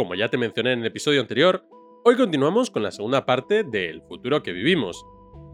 [0.00, 1.62] como ya te mencioné en el episodio anterior,
[2.06, 5.04] hoy continuamos con la segunda parte del futuro que vivimos,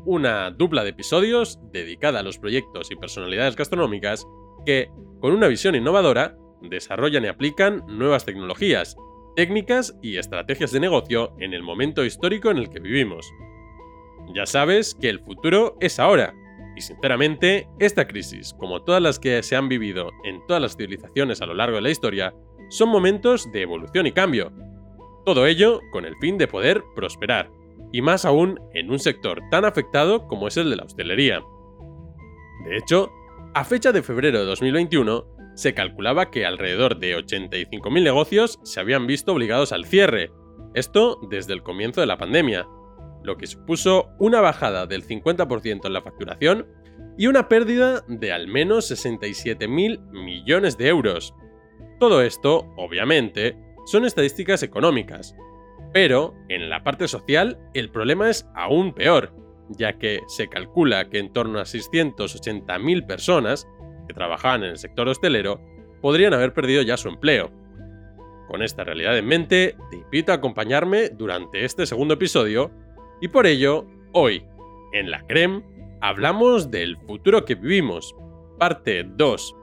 [0.04, 4.24] una dupla de episodios dedicada a los proyectos y personalidades gastronómicas
[4.64, 8.96] que, con una visión innovadora, desarrollan y aplican nuevas tecnologías,
[9.34, 13.28] técnicas y estrategias de negocio en el momento histórico en el que vivimos.
[14.32, 16.37] Ya sabes que el futuro es ahora,
[16.76, 21.40] y sinceramente, esta crisis, como todas las que se han vivido en todas las civilizaciones
[21.40, 22.32] a lo largo de la historia,
[22.69, 24.52] son momentos de evolución y cambio.
[25.24, 27.51] Todo ello con el fin de poder prosperar,
[27.93, 31.43] y más aún en un sector tan afectado como es el de la hostelería.
[32.65, 33.10] De hecho,
[33.55, 39.07] a fecha de febrero de 2021, se calculaba que alrededor de 85.000 negocios se habían
[39.07, 40.30] visto obligados al cierre,
[40.74, 42.68] esto desde el comienzo de la pandemia,
[43.23, 46.66] lo que supuso una bajada del 50% en la facturación
[47.16, 51.35] y una pérdida de al menos 67.000 millones de euros.
[51.99, 55.35] Todo esto, obviamente, son estadísticas económicas,
[55.93, 59.33] pero en la parte social el problema es aún peor,
[59.71, 63.67] ya que se calcula que en torno a 680.000 personas
[64.06, 65.61] que trabajaban en el sector hostelero
[66.03, 67.50] podrían haber perdido ya su empleo.
[68.49, 72.71] Con esta realidad en mente, te invito a acompañarme durante este segundo episodio
[73.21, 74.44] y por ello, hoy,
[74.93, 75.62] en la CREM,
[76.00, 78.15] hablamos del futuro que vivimos,
[78.59, 79.56] parte 2.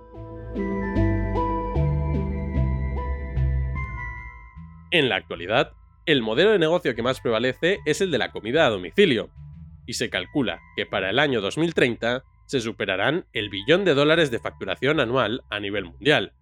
[4.93, 5.73] En la actualidad,
[6.05, 9.31] el modelo de negocio que más prevalece es el de la comida a domicilio,
[9.87, 14.37] y se calcula que para el año 2030 se superarán el billón de dólares de
[14.37, 16.33] facturación anual a nivel mundial.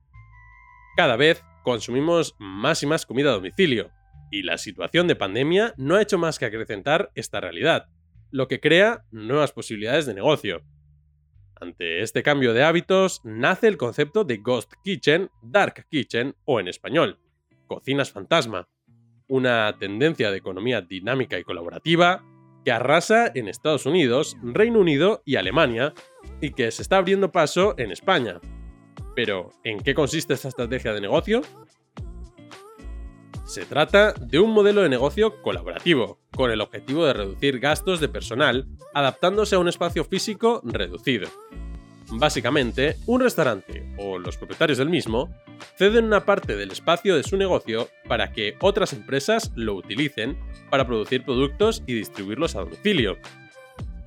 [0.98, 3.90] Cada vez consumimos más y más comida a domicilio,
[4.32, 7.88] y la situación de pandemia no ha hecho más que acrecentar esta realidad,
[8.32, 10.62] lo que crea nuevas posibilidades de negocio.
[11.56, 16.68] Ante este cambio de hábitos nace el concepto de Ghost Kitchen, Dark Kitchen o en
[16.68, 17.18] español,
[17.72, 18.68] cocinas fantasma,
[19.30, 22.22] una tendencia de economía dinámica y colaborativa
[22.66, 25.94] que arrasa en Estados Unidos, Reino Unido y Alemania,
[26.42, 28.42] y que se está abriendo paso en España.
[29.16, 31.42] Pero, ¿en qué consiste esta estrategia de negocio?
[33.46, 38.10] Se trata de un modelo de negocio colaborativo, con el objetivo de reducir gastos de
[38.10, 41.30] personal, adaptándose a un espacio físico reducido.
[42.14, 45.30] Básicamente, un restaurante o los propietarios del mismo
[45.78, 50.38] ceden una parte del espacio de su negocio para que otras empresas lo utilicen
[50.70, 53.18] para producir productos y distribuirlos a domicilio.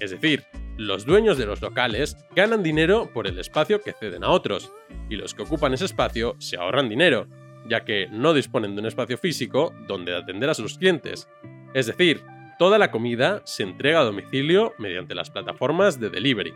[0.01, 0.45] Es decir,
[0.77, 4.71] los dueños de los locales ganan dinero por el espacio que ceden a otros,
[5.09, 7.27] y los que ocupan ese espacio se ahorran dinero,
[7.69, 11.29] ya que no disponen de un espacio físico donde atender a sus clientes.
[11.75, 12.23] Es decir,
[12.59, 16.53] toda la comida se entrega a domicilio mediante las plataformas de delivery.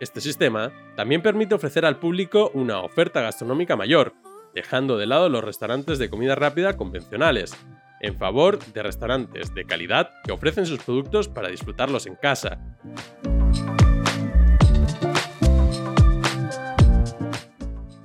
[0.00, 4.14] Este sistema también permite ofrecer al público una oferta gastronómica mayor,
[4.54, 7.54] dejando de lado los restaurantes de comida rápida convencionales,
[8.00, 12.58] en favor de restaurantes de calidad que ofrecen sus productos para disfrutarlos en casa.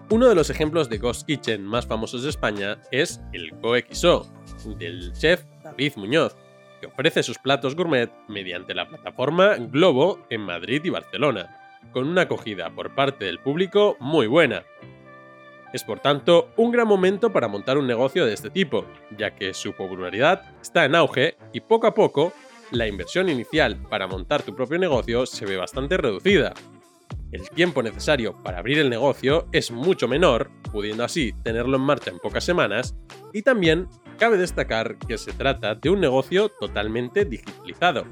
[0.10, 4.30] Uno de los ejemplos de Ghost Kitchen más famosos de España es el GoXO,
[4.78, 6.36] del chef David Muñoz,
[6.82, 11.62] que ofrece sus platos gourmet mediante la plataforma Globo en Madrid y Barcelona
[11.92, 14.64] con una acogida por parte del público muy buena.
[15.74, 18.86] Es por tanto un gran momento para montar un negocio de este tipo,
[19.18, 22.32] ya que su popularidad está en auge y poco a poco
[22.72, 26.54] la inversión inicial para montar tu propio negocio se ve bastante reducida.
[27.32, 32.10] El tiempo necesario para abrir el negocio es mucho menor, pudiendo así tenerlo en marcha
[32.10, 32.96] en pocas semanas,
[33.34, 38.06] y también cabe destacar que se trata de un negocio totalmente digitalizado,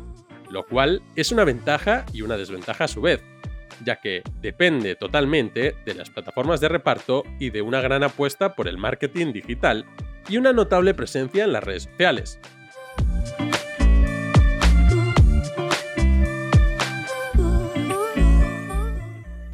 [0.49, 3.23] lo cual es una ventaja y una desventaja a su vez,
[3.83, 8.67] ya que depende totalmente de las plataformas de reparto y de una gran apuesta por
[8.67, 9.85] el marketing digital
[10.29, 12.39] y una notable presencia en las redes sociales.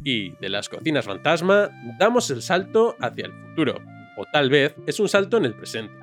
[0.02, 3.80] Y de las cocinas fantasma damos el salto hacia el futuro,
[4.16, 5.94] o tal vez es un salto en el presente.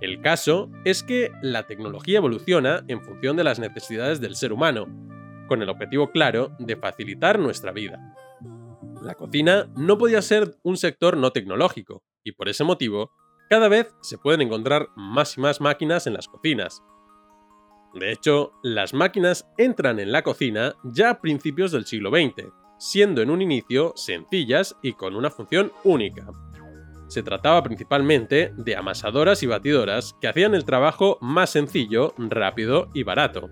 [0.00, 4.86] El caso es que la tecnología evoluciona en función de las necesidades del ser humano,
[5.48, 7.98] con el objetivo claro de facilitar nuestra vida.
[9.02, 13.10] La cocina no podía ser un sector no tecnológico, y por ese motivo,
[13.50, 16.82] cada vez se pueden encontrar más y más máquinas en las cocinas.
[17.94, 22.48] De hecho, las máquinas entran en la cocina ya a principios del siglo XX,
[22.78, 26.26] siendo en un inicio sencillas y con una función única.
[27.06, 33.02] Se trataba principalmente de amasadoras y batidoras que hacían el trabajo más sencillo, rápido y
[33.02, 33.50] barato.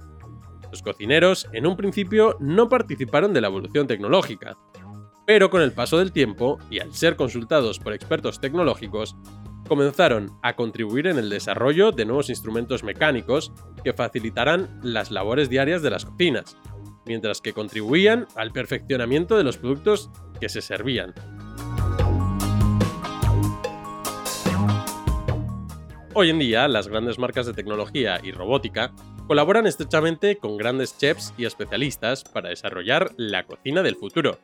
[0.73, 4.57] Los cocineros en un principio no participaron de la evolución tecnológica,
[5.27, 9.15] pero con el paso del tiempo y al ser consultados por expertos tecnológicos,
[9.69, 13.53] comenzaron a contribuir en el desarrollo de nuevos instrumentos mecánicos
[13.85, 16.57] que facilitarán las labores diarias de las cocinas,
[17.05, 20.11] mientras que contribuían al perfeccionamiento de los productos
[20.41, 21.13] que se servían.
[26.15, 28.93] Hoy en día, las grandes marcas de tecnología y robótica
[29.27, 34.39] colaboran estrechamente con grandes chefs y especialistas para desarrollar la cocina del futuro,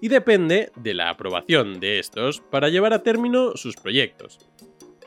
[0.00, 4.40] y depende de la aprobación de estos para llevar a término sus proyectos.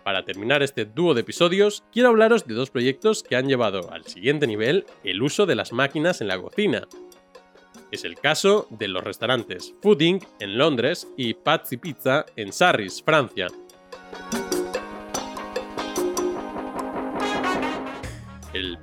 [0.06, 4.06] Para terminar este dúo de episodios, quiero hablaros de dos proyectos que han llevado al
[4.06, 6.88] siguiente nivel el uso de las máquinas en la cocina.
[7.92, 13.48] Es el caso de los restaurantes Fooding en Londres y Pazzi Pizza en Sarris, Francia.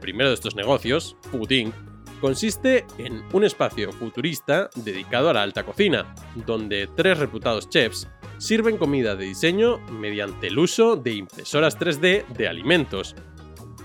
[0.01, 1.73] Primero de estos negocios, Fooding,
[2.21, 6.15] consiste en un espacio futurista dedicado a la alta cocina,
[6.47, 8.09] donde tres reputados chefs
[8.39, 13.15] sirven comida de diseño mediante el uso de impresoras 3D de alimentos.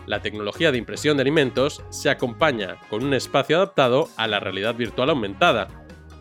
[0.05, 4.75] La tecnología de impresión de alimentos se acompaña con un espacio adaptado a la realidad
[4.75, 5.67] virtual aumentada,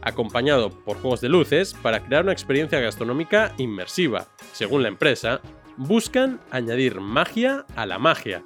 [0.03, 4.29] acompañado por juegos de luces para crear una experiencia gastronómica inmersiva.
[4.53, 5.41] Según la empresa,
[5.77, 8.45] buscan añadir magia a la magia,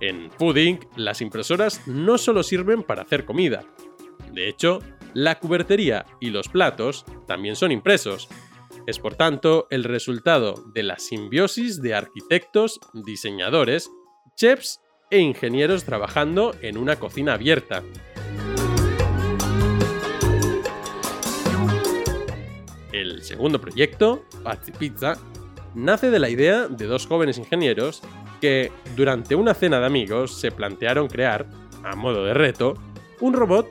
[0.00, 0.56] en Food
[0.96, 3.64] las impresoras no solo sirven para hacer comida.
[4.32, 4.80] De hecho,
[5.14, 8.28] la cubertería y los platos también son impresos.
[8.86, 13.90] Es por tanto el resultado de la simbiosis de arquitectos, diseñadores,
[14.36, 14.80] chefs
[15.10, 17.82] e ingenieros trabajando en una cocina abierta.
[22.92, 25.16] El segundo proyecto, Pazzi Pizza,
[25.74, 28.02] nace de la idea de dos jóvenes ingenieros
[28.96, 31.46] durante una cena de amigos se plantearon crear,
[31.82, 32.74] a modo de reto,
[33.20, 33.68] un robot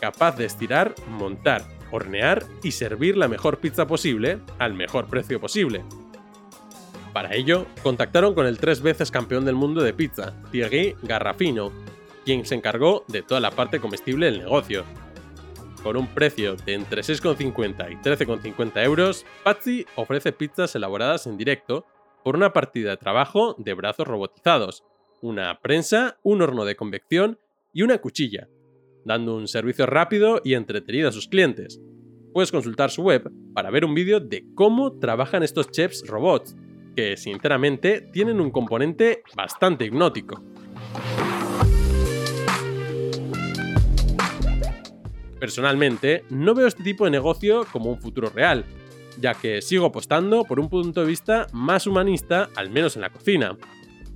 [0.00, 5.84] capaz de estirar, montar, hornear y servir la mejor pizza posible al mejor precio posible.
[7.12, 11.72] Para ello, contactaron con el tres veces campeón del mundo de pizza, Thierry Garrafino,
[12.24, 14.84] quien se encargó de toda la parte comestible del negocio.
[15.82, 21.86] Con un precio de entre 6,50 y 13,50 euros, Patsy ofrece pizzas elaboradas en directo
[22.24, 24.84] por una partida de trabajo de brazos robotizados,
[25.22, 27.38] una prensa, un horno de convección
[27.72, 28.48] y una cuchilla,
[29.04, 31.80] dando un servicio rápido y entretenido a sus clientes.
[32.32, 36.56] Puedes consultar su web para ver un vídeo de cómo trabajan estos chefs robots,
[36.94, 40.42] que sinceramente tienen un componente bastante hipnótico.
[45.38, 48.64] Personalmente, no veo este tipo de negocio como un futuro real,
[49.20, 53.10] ya que sigo apostando por un punto de vista más humanista, al menos en la
[53.10, 53.56] cocina.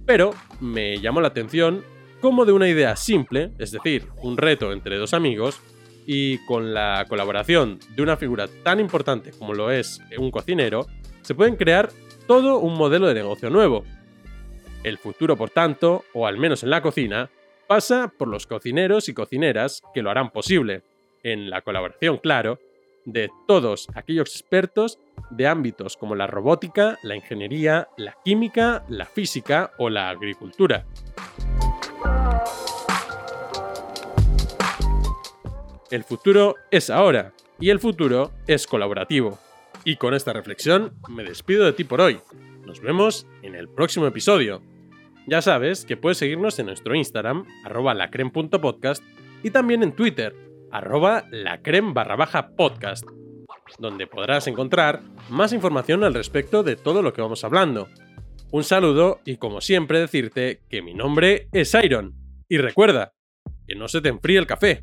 [0.06, 1.84] Pero me llamó la atención
[2.20, 5.60] cómo de una idea simple, es decir, un reto entre dos amigos,
[6.06, 10.86] y con la colaboración de una figura tan importante como lo es un cocinero,
[11.22, 11.90] se pueden crear
[12.26, 13.84] todo un modelo de negocio nuevo.
[14.82, 17.30] El futuro, por tanto, o al menos en la cocina,
[17.66, 20.82] pasa por los cocineros y cocineras que lo harán posible,
[21.22, 22.58] en la colaboración, claro,
[23.04, 24.98] de todos aquellos expertos
[25.30, 30.86] de ámbitos como la robótica, la ingeniería, la química, la física o la agricultura.
[35.90, 39.38] El futuro es ahora y el futuro es colaborativo.
[39.84, 42.18] Y con esta reflexión me despido de ti por hoy.
[42.64, 44.62] Nos vemos en el próximo episodio.
[45.26, 47.94] Ya sabes que puedes seguirnos en nuestro Instagram, arroba
[49.42, 50.34] y también en Twitter,
[50.74, 53.04] arroba lacrem barra baja podcast,
[53.78, 57.88] donde podrás encontrar más información al respecto de todo lo que vamos hablando.
[58.50, 62.14] Un saludo y como siempre decirte que mi nombre es Iron.
[62.48, 63.12] Y recuerda,
[63.68, 64.82] que no se te enfríe el café.